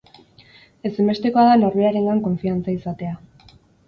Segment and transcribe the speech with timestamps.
[0.89, 3.13] Ezinbestekoa da norberarengan konfiantza izatea.